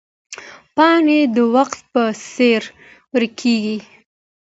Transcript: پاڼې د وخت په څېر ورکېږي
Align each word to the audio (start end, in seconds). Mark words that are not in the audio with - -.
پاڼې 0.75 1.19
د 1.35 1.37
وخت 1.55 1.79
په 1.93 2.03
څېر 2.33 2.63
ورکېږي 3.13 3.77